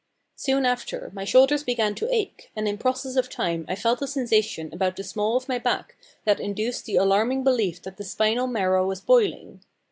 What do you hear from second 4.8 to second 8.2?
the small of my back that induced the alarming belief that the